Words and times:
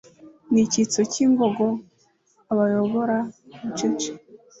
N'icyitso 0.51 0.99
cy'ingogo 1.11 1.67
abayobora 2.51 3.17
bucece 3.59 4.11